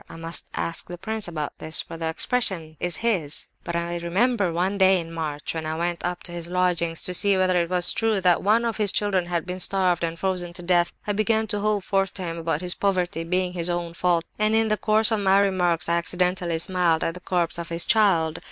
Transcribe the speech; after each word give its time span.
I 0.09 0.15
must 0.15 0.47
ask 0.55 0.87
the 0.87 0.97
prince 0.97 1.27
about 1.27 1.59
this, 1.59 1.79
for 1.83 1.95
the 1.95 2.09
expression 2.09 2.75
is 2.79 2.95
his.) 3.05 3.45
But 3.63 3.75
I 3.75 3.97
remember 3.99 4.51
one 4.51 4.79
day 4.79 4.99
in 4.99 5.11
March, 5.13 5.53
when 5.53 5.67
I 5.67 5.75
went 5.77 6.03
up 6.03 6.23
to 6.23 6.31
his 6.31 6.47
lodgings 6.47 7.03
to 7.03 7.13
see 7.13 7.37
whether 7.37 7.55
it 7.61 7.69
was 7.69 7.91
true 7.91 8.19
that 8.19 8.41
one 8.41 8.65
of 8.65 8.77
his 8.77 8.91
children 8.91 9.27
had 9.27 9.45
been 9.45 9.59
starved 9.59 10.03
and 10.03 10.17
frozen 10.17 10.53
to 10.53 10.63
death, 10.63 10.91
I 11.05 11.13
began 11.13 11.45
to 11.49 11.59
hold 11.59 11.83
forth 11.83 12.15
to 12.15 12.23
him 12.23 12.39
about 12.39 12.61
his 12.61 12.73
poverty 12.73 13.23
being 13.23 13.53
his 13.53 13.69
own 13.69 13.93
fault, 13.93 14.25
and, 14.39 14.55
in 14.55 14.69
the 14.69 14.75
course 14.77 15.11
of 15.11 15.19
my 15.19 15.39
remarks, 15.39 15.87
I 15.87 15.97
accidentally 15.97 16.57
smiled 16.57 17.03
at 17.03 17.13
the 17.13 17.19
corpse 17.19 17.59
of 17.59 17.69
his 17.69 17.85
child. 17.85 18.39